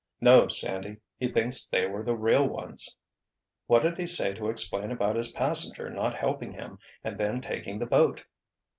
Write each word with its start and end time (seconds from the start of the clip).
"No, 0.19 0.47
Sandy. 0.47 0.97
He 1.17 1.31
thinks 1.31 1.67
they 1.69 1.85
were 1.85 2.01
the 2.01 2.15
real 2.15 2.47
ones." 2.49 2.95
"What 3.67 3.83
did 3.83 3.97
he 3.99 4.07
say 4.07 4.33
to 4.33 4.49
explain 4.49 4.89
about 4.89 5.15
his 5.15 5.31
passenger 5.31 5.91
not 5.91 6.15
helping 6.15 6.53
him, 6.53 6.79
and 7.03 7.19
then 7.19 7.39
taking 7.39 7.77
the 7.77 7.85
boat?" 7.85 8.23